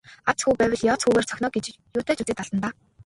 Аз 0.31 0.39
хүү 0.45 0.53
байвал 0.61 0.85
ёоз 0.91 1.01
хүүгээр 1.03 1.29
цохино 1.29 1.47
оо 1.49 1.55
гэж 1.55 1.65
юутай 1.97 2.15
ч 2.15 2.19
үзээд 2.21 2.41
алдана 2.41 2.61
даа. 2.63 2.71